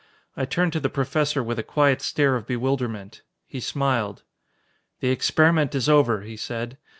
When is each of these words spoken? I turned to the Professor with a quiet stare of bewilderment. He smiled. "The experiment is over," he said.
I 0.35 0.45
turned 0.45 0.73
to 0.73 0.79
the 0.79 0.89
Professor 0.89 1.43
with 1.43 1.59
a 1.59 1.61
quiet 1.61 2.01
stare 2.01 2.35
of 2.35 2.47
bewilderment. 2.47 3.21
He 3.45 3.59
smiled. 3.59 4.23
"The 4.99 5.09
experiment 5.11 5.75
is 5.75 5.87
over," 5.87 6.21
he 6.23 6.37
said. 6.37 6.79